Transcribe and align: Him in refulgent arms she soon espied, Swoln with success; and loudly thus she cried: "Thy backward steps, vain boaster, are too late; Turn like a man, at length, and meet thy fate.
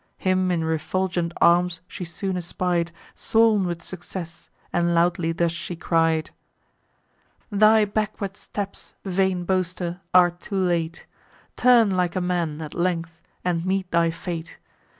Him 0.17 0.49
in 0.49 0.63
refulgent 0.63 1.31
arms 1.41 1.79
she 1.87 2.05
soon 2.05 2.35
espied, 2.35 2.91
Swoln 3.13 3.67
with 3.67 3.83
success; 3.83 4.49
and 4.73 4.95
loudly 4.95 5.31
thus 5.31 5.51
she 5.51 5.75
cried: 5.75 6.31
"Thy 7.51 7.85
backward 7.85 8.35
steps, 8.35 8.95
vain 9.05 9.43
boaster, 9.45 10.01
are 10.11 10.31
too 10.31 10.55
late; 10.55 11.05
Turn 11.55 11.91
like 11.91 12.15
a 12.15 12.19
man, 12.21 12.63
at 12.63 12.73
length, 12.73 13.21
and 13.45 13.63
meet 13.63 13.91
thy 13.91 14.09
fate. 14.09 14.57